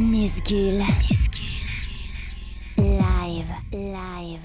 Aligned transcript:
Miss 0.00 0.32
Misgul. 0.40 0.78
Live, 2.78 3.52
live. 3.70 4.40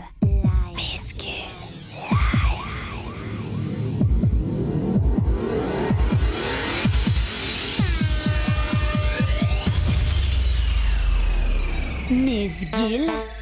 Miss 12.09 12.69
Gul. 12.71 13.34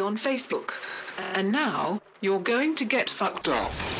On 0.00 0.16
Facebook. 0.16 0.72
And 1.34 1.52
now 1.52 2.00
you're 2.20 2.40
going 2.40 2.74
to 2.76 2.84
get 2.84 3.08
fucked 3.08 3.48
up. 3.48 3.99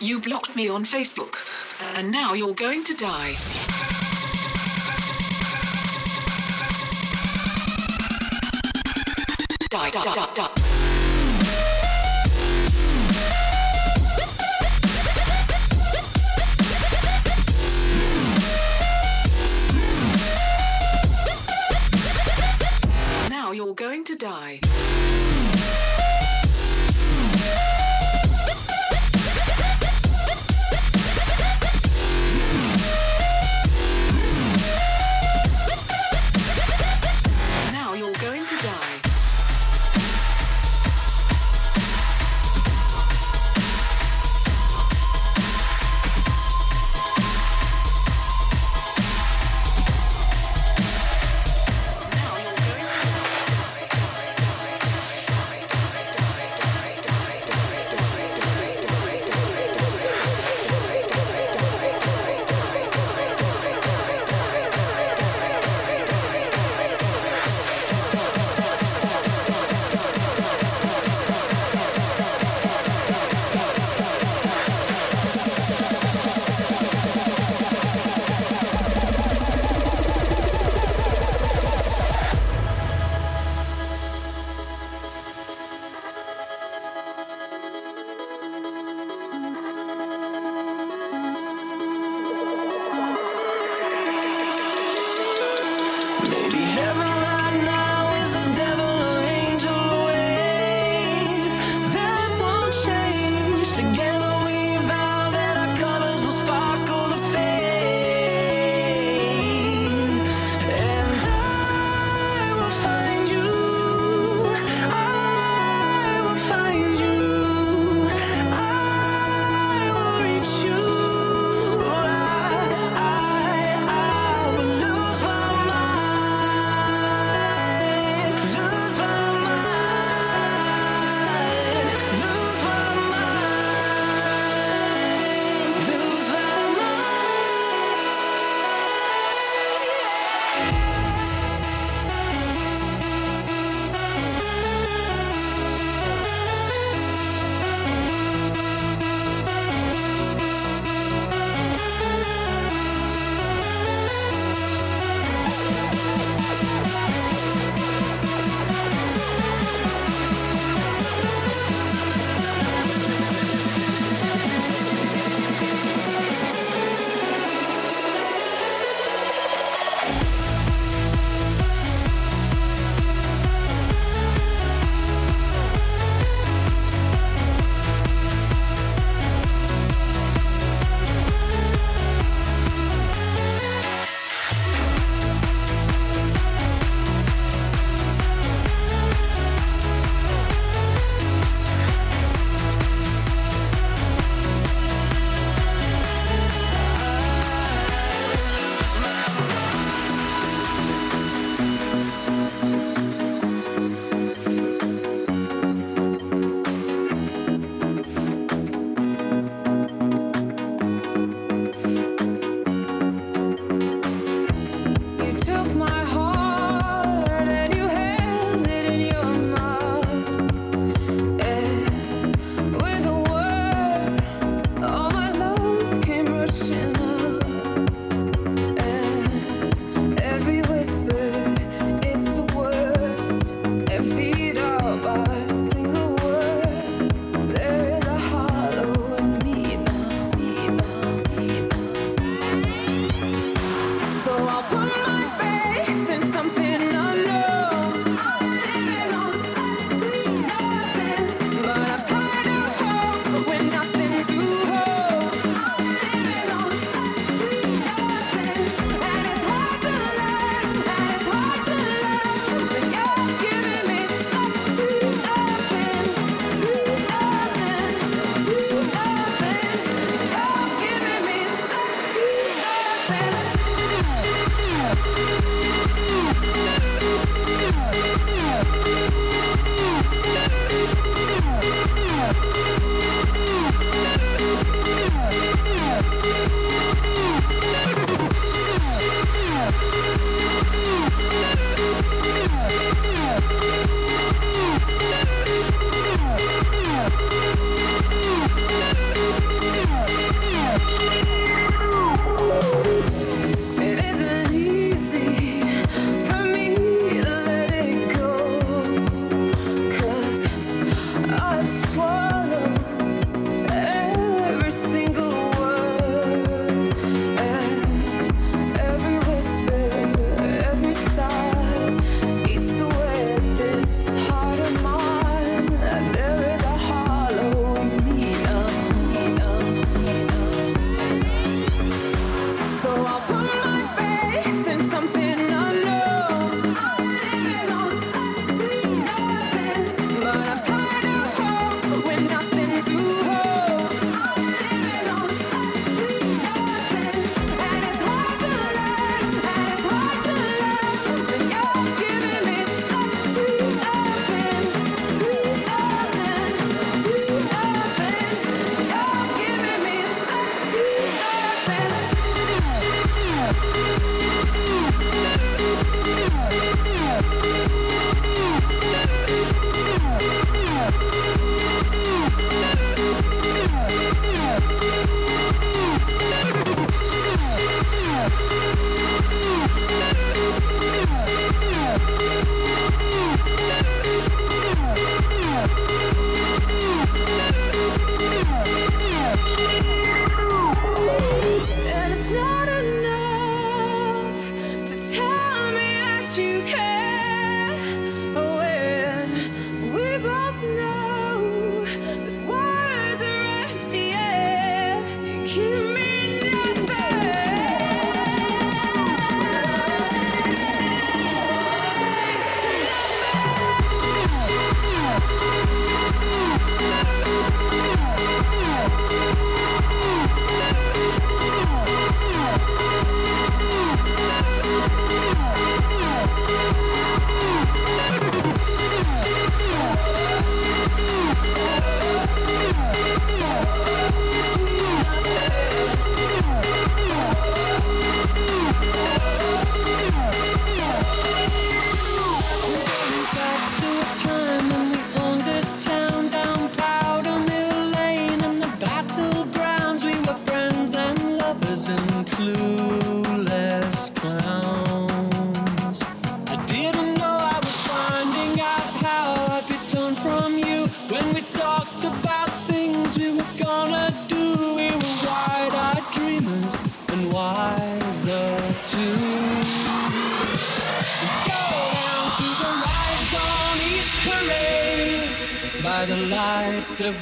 You 0.00 0.20
blocked 0.20 0.54
me 0.54 0.68
on 0.68 0.84
Facebook, 0.84 1.36
and 1.96 2.12
now 2.12 2.32
you're 2.34 2.54
going 2.54 2.84
to 2.84 2.94
die. 2.94 3.34
Die, 9.68 9.90
die, 9.90 10.14
die, 10.14 10.34
die. 10.34 10.65
Going 23.76 24.04
to 24.04 24.16
die. 24.16 24.65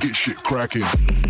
Get 0.00 0.14
shit 0.14 0.36
cracking. 0.36 1.27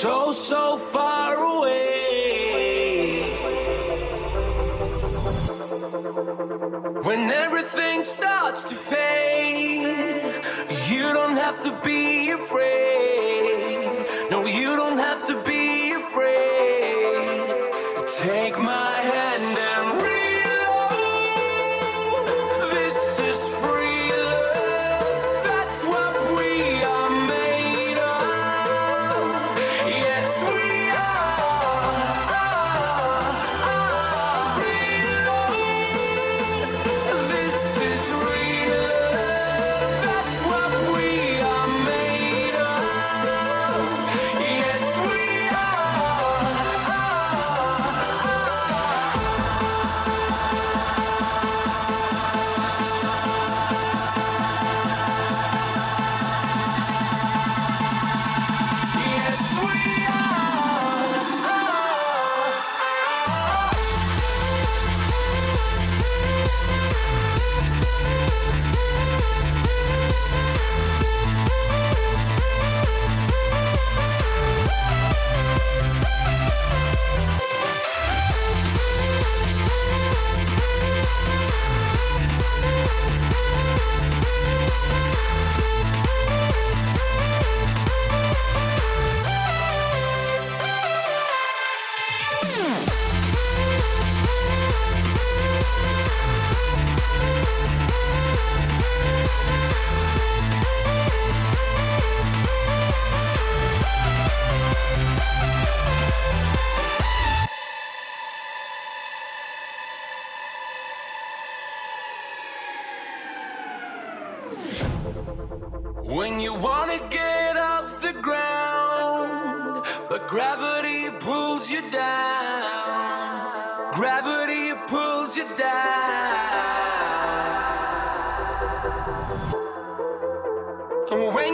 so, 0.00 0.30
so 0.30 0.76
far 0.76 1.34
away. 1.34 3.32
When 7.02 7.30
everything 7.30 8.04
starts 8.04 8.62
to 8.66 8.76
fade, 8.76 10.34
you 10.88 11.02
don't 11.02 11.36
have 11.36 11.60
to 11.62 11.72
be 11.84 12.30
afraid. 12.30 14.06
No, 14.30 14.46
you 14.46 14.76
don't 14.76 14.98
have 14.98 15.26
to 15.26 15.34
be 15.42 15.92
afraid. 15.92 17.48
Take 18.22 18.56
my 18.56 18.94
hand 19.12 19.58
out. 19.58 19.77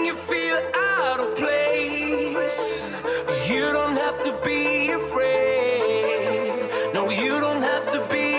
you 0.05 0.15
feel 0.15 0.61
out 0.75 1.21
of 1.21 1.35
place, 1.37 2.83
you 3.49 3.61
don't 3.73 3.97
have 3.97 4.21
to 4.21 4.39
be 4.45 4.91
afraid. 4.91 6.71
No, 6.93 7.11
you 7.11 7.41
don't 7.41 7.63
have 7.63 7.91
to 7.93 8.07
be. 8.11 8.34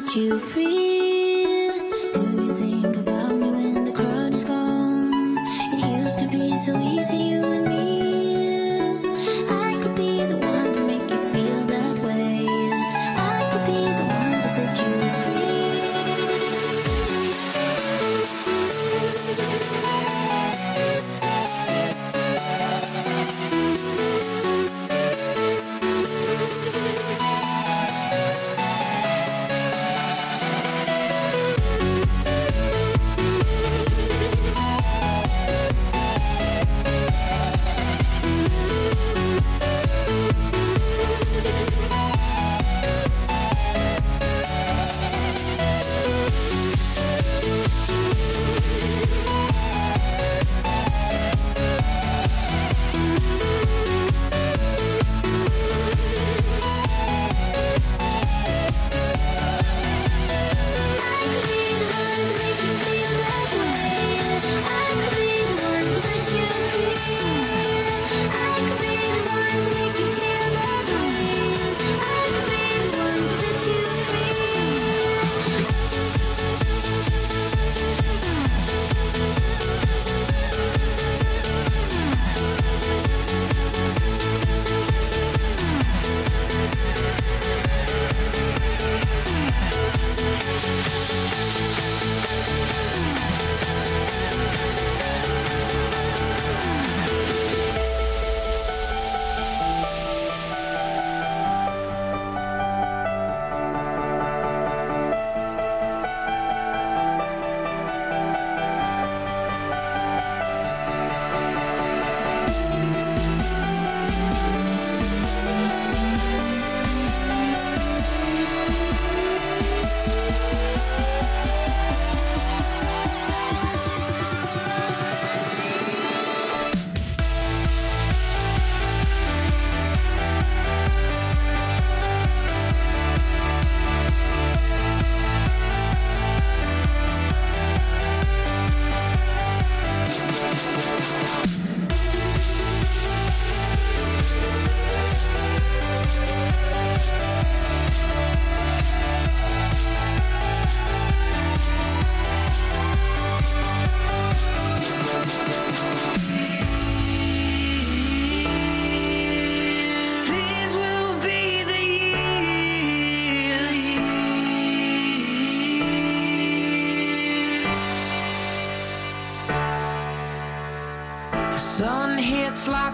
Set 0.00 0.14
you 0.14 0.38
free. 0.38 0.87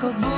acordou. 0.04 0.33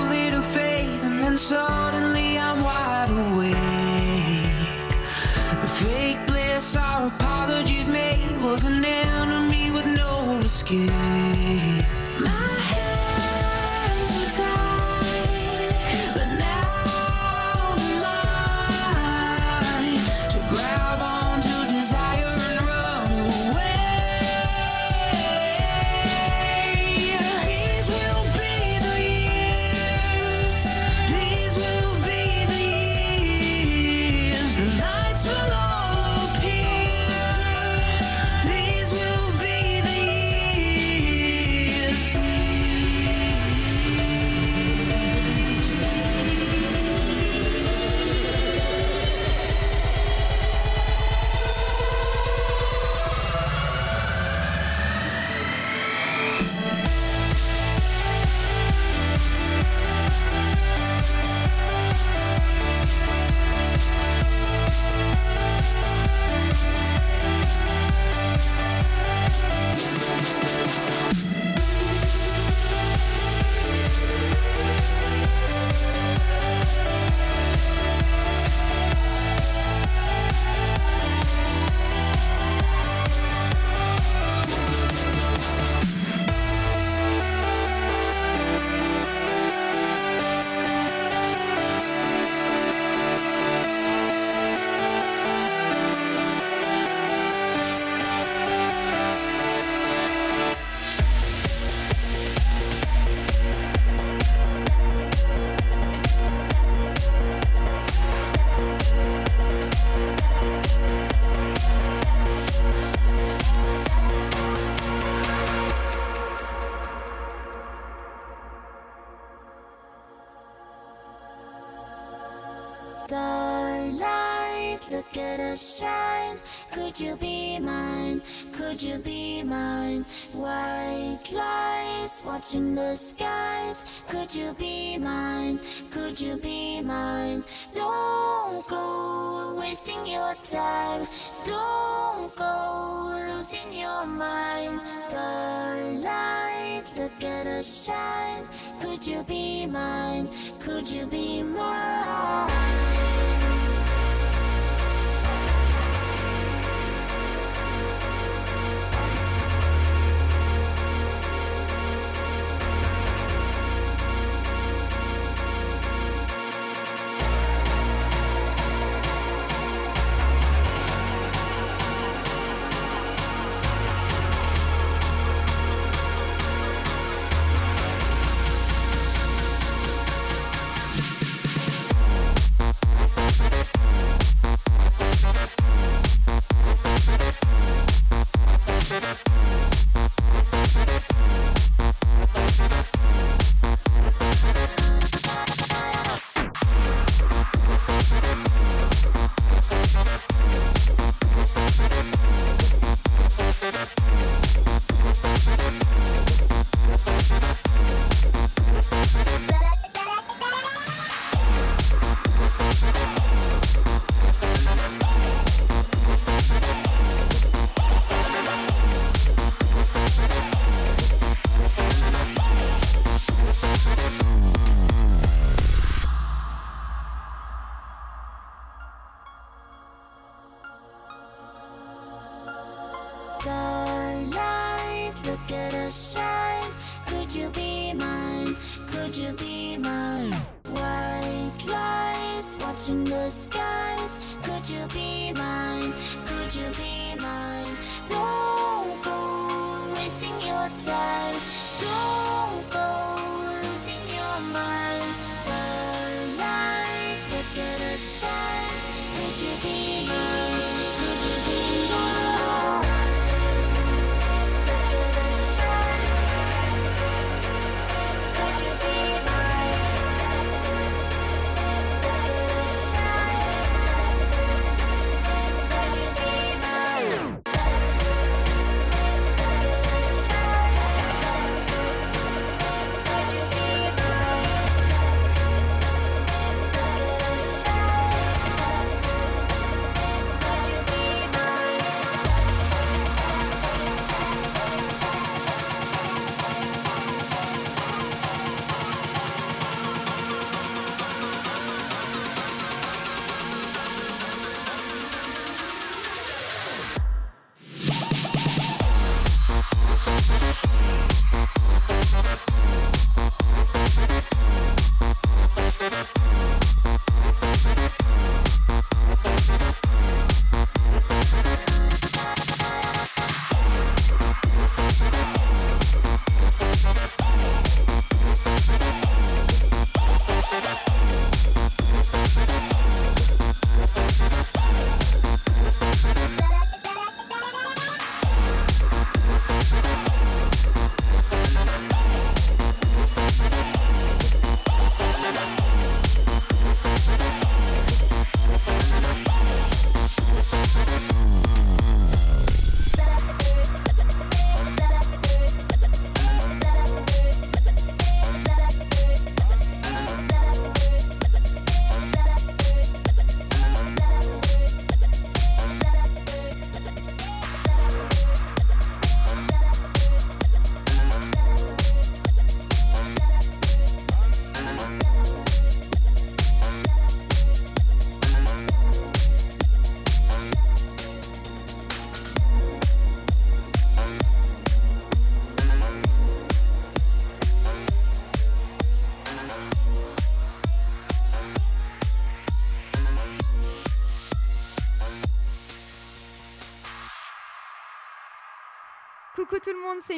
Could 126.96 127.08
you 127.08 127.16
be 127.18 127.58
mine? 127.58 128.22
Could 128.52 128.82
you 128.82 128.96
be 128.96 129.42
mine? 129.42 130.06
White 130.32 131.30
lies 131.30 132.22
watching 132.24 132.74
the 132.74 132.96
skies. 132.96 133.84
Could 134.08 134.34
you 134.34 134.54
be 134.54 134.96
mine? 134.96 135.60
Could 135.90 136.18
you 136.18 136.38
be 136.38 136.80
mine? 136.80 137.44
Don't 137.74 138.66
go 138.66 139.56
wasting 139.58 140.06
your 140.06 140.34
time. 140.42 141.06
Don't 141.44 142.34
go 142.34 143.12
losing 143.28 143.74
your 143.74 144.06
mind. 144.06 144.80
Starlight, 144.98 146.84
look 146.96 147.22
at 147.22 147.46
us 147.46 147.84
shine. 147.84 148.48
Could 148.80 149.06
you 149.06 149.22
be 149.24 149.66
mine? 149.66 150.30
Could 150.60 150.88
you 150.88 151.06
be 151.06 151.42
mine? 151.42 153.15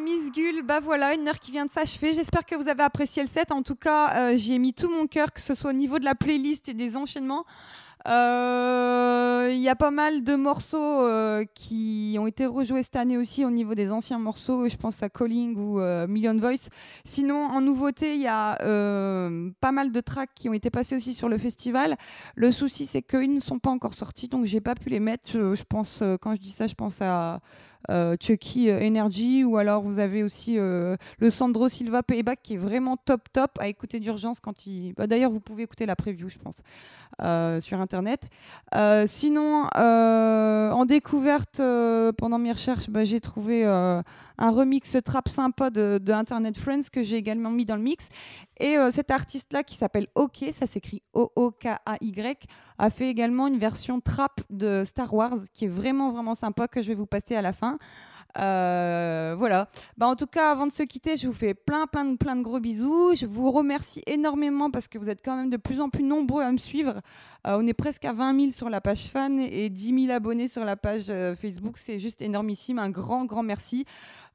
Miss 0.01 0.31
Gull. 0.33 0.63
Bah 0.63 0.81
voilà, 0.81 1.15
une 1.15 1.27
heure 1.29 1.39
qui 1.39 1.51
vient 1.51 1.67
de 1.67 1.71
s'achever. 1.71 2.13
J'espère 2.13 2.45
que 2.45 2.55
vous 2.55 2.69
avez 2.69 2.83
apprécié 2.83 3.23
le 3.23 3.29
set. 3.29 3.53
En 3.53 3.63
tout 3.63 3.75
cas, 3.75 4.15
euh, 4.15 4.37
j'y 4.37 4.55
ai 4.55 4.59
mis 4.59 4.75
tout 4.75 4.91
mon 4.91 5.07
cœur, 5.07 5.33
que 5.33 5.41
ce 5.41 5.55
soit 5.55 5.71
au 5.71 5.75
niveau 5.75 5.99
de 5.99 6.05
la 6.05 6.15
playlist 6.15 6.69
et 6.69 6.75
des 6.75 6.97
enchaînements. 6.97 7.45
Euh, 8.07 9.49
il 9.51 9.59
y 9.59 9.69
a 9.69 9.77
pas 9.77 9.91
mal 9.91 10.23
de 10.23 10.35
morceaux 10.35 11.03
euh, 11.03 11.45
qui 11.55 12.17
ont 12.19 12.27
été 12.27 12.47
rejoués 12.47 12.83
cette 12.83 12.97
année 12.97 13.19
aussi 13.19 13.45
au 13.45 13.51
niveau 13.51 13.75
des 13.75 13.91
anciens 13.91 14.19
morceaux. 14.19 14.69
Je 14.69 14.77
pense 14.77 15.03
à 15.03 15.09
Calling 15.09 15.57
ou 15.57 15.81
euh, 15.81 16.07
Million 16.07 16.37
Voice. 16.37 16.69
Sinon, 17.05 17.47
en 17.47 17.61
nouveauté, 17.61 18.15
il 18.15 18.23
y 18.23 18.29
a 18.29 18.57
pas 19.61 19.73
mal 19.73 19.93
de 19.93 20.01
tracks 20.01 20.31
qui 20.35 20.49
ont 20.49 20.55
été 20.55 20.71
passés 20.71 20.95
aussi 20.95 21.13
sur 21.13 21.29
le 21.29 21.39
festival. 21.39 21.97
Le 22.35 22.53
souci, 22.53 22.87
c'est 22.87 23.03
qu'ils 23.03 23.35
ne 23.35 23.41
sont 23.41 23.59
pas 23.59 23.71
encore 23.71 23.95
sortis, 23.95 24.29
donc 24.29 24.45
j'ai 24.45 24.61
pas 24.61 24.75
pu 24.75 24.89
les 24.89 25.01
mettre. 25.01 25.31
Je 25.33 25.63
pense, 25.65 26.03
quand 26.21 26.35
je 26.35 26.41
dis 26.41 26.51
ça, 26.51 26.67
je 26.67 26.75
pense 26.75 27.03
à 27.03 27.41
Chucky 28.21 28.71
euh, 28.71 28.87
Energy 28.87 29.45
ou 29.45 29.57
alors 29.57 29.83
vous 29.83 29.99
avez 29.99 30.23
aussi 30.23 30.59
euh, 30.59 30.97
le 31.19 31.31
Sandro 31.31 31.69
Silva 31.69 32.03
Payback 32.03 32.41
qui 32.43 32.55
est 32.55 32.59
vraiment 32.59 32.97
top 32.97 33.23
top 33.33 33.53
à 33.59 33.69
écouter 33.69 34.01
d'urgence 34.01 34.41
quand 34.41 34.67
il. 34.67 34.95
Bah, 34.95 35.07
D'ailleurs, 35.07 35.31
vous 35.31 35.41
pouvez 35.41 35.63
écouter 35.63 35.87
la 35.87 35.97
preview, 35.97 36.29
je 36.29 36.39
pense, 36.39 36.57
euh, 37.23 37.61
sur 37.61 37.81
internet. 37.81 38.29
Euh, 38.75 39.05
sinon, 39.07 39.67
euh, 39.77 40.71
en 40.71 40.85
découverte 40.85 41.61
euh, 41.61 42.13
pendant 42.13 42.39
mes 42.39 42.53
recherches, 42.53 42.91
bah, 42.91 43.05
j'ai 43.05 43.21
trouvé 43.21 43.65
euh, 43.65 44.03
un 44.39 44.51
remix 44.51 44.97
trap 45.05 45.29
sympa 45.29 45.71
de, 45.71 46.01
Internet 46.09 46.59
Friends 46.59 46.89
que 46.93 47.03
j'ai 47.03 47.17
également 47.17 47.51
mis 47.51 47.65
dans 47.65 47.77
le 47.77 47.83
mix. 47.83 48.09
Et 48.61 48.77
euh, 48.77 48.91
cet 48.91 49.11
artiste-là 49.11 49.63
qui 49.63 49.75
s'appelle 49.75 50.07
OK, 50.15 50.45
ça 50.53 50.67
s'écrit 50.67 51.03
O-O-K-A-Y, 51.13 52.47
a 52.79 52.91
fait 52.91 53.09
également 53.09 53.47
une 53.49 53.59
version 53.59 54.01
trap 54.01 54.41
de 54.51 54.85
Star 54.87 55.13
Wars 55.13 55.37
qui 55.53 55.67
est 55.67 55.69
vraiment 55.69 56.11
vraiment 56.11 56.35
sympa 56.35 56.69
que 56.69 56.81
je 56.81 56.89
vais 56.89 56.95
vous 56.95 57.07
passer 57.07 57.37
à 57.37 57.43
la 57.43 57.53
fin. 57.53 57.79
Euh, 58.39 59.35
voilà. 59.39 59.69
Bah, 59.97 60.07
en 60.07 60.17
tout 60.17 60.27
cas, 60.27 60.53
avant 60.53 60.67
de 60.67 60.73
se 60.73 60.83
quitter, 60.83 61.17
je 61.17 61.27
vous 61.27 61.33
fais 61.33 61.55
plein, 61.55 61.87
plein, 61.87 62.17
plein 62.17 62.37
de 62.37 62.43
gros 62.43 62.61
bisous. 62.61 63.15
Je 63.15 63.27
vous 63.27 63.51
remercie 63.51 64.03
énormément 64.07 64.71
parce 64.71 64.89
que 64.89 64.99
vous 64.99 65.09
êtes 65.09 65.25
quand 65.25 65.37
même 65.37 65.51
de 65.51 65.57
plus 65.57 65.81
en 65.81 65.89
plus 65.89 66.05
nombreux 66.05 66.43
à 66.43 66.53
me 66.53 66.59
suivre. 66.59 67.01
Euh, 67.47 67.59
on 67.59 67.67
est 67.67 67.75
presque 67.75 68.05
à 68.05 68.13
20 68.13 68.39
000 68.39 68.51
sur 68.53 68.69
la 68.69 68.81
page 68.81 69.07
fan 69.07 69.41
et 69.41 69.69
10 69.71 70.07
000 70.07 70.13
abonnés 70.13 70.49
sur 70.49 70.65
la 70.65 70.77
page 70.77 71.05
euh, 71.09 71.35
Facebook. 71.35 71.79
C'est 71.79 71.99
juste 71.99 72.23
énormissime. 72.23 72.79
Un 72.79 72.91
grand, 72.91 73.25
grand 73.25 73.43
merci. 73.43 73.85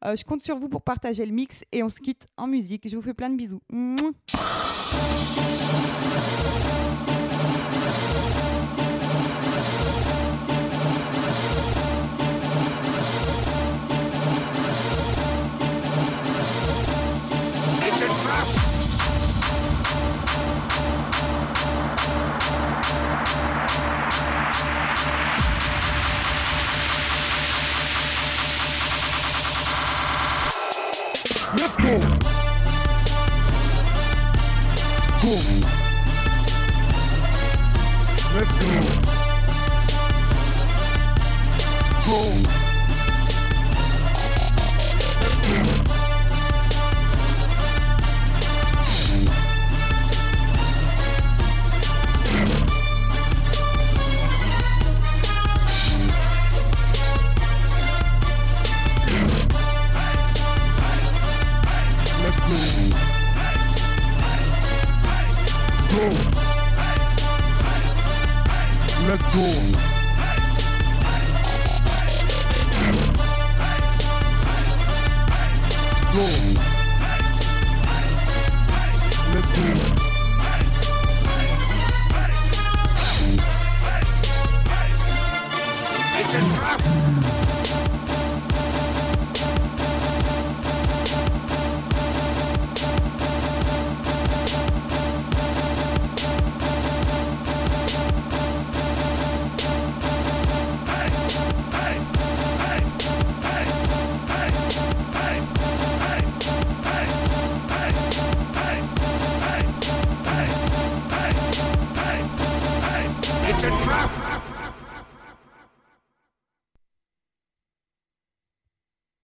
Je 0.06 0.22
compte 0.26 0.42
sur 0.42 0.58
vous 0.58 0.68
pour 0.68 0.82
partager 0.82 1.26
le 1.26 1.32
mix 1.32 1.64
et 1.72 1.82
on 1.82 1.88
se 1.88 2.02
quitte 2.02 2.28
en 2.36 2.46
musique. 2.46 2.90
Je 2.90 2.98
vous 2.98 3.02
fais 3.02 3.14
plein 3.14 3.30
de 3.30 3.38
bisous. 3.38 3.62